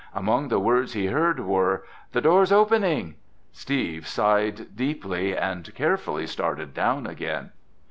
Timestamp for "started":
6.25-6.73